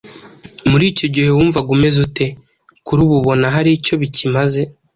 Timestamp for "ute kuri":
2.07-2.99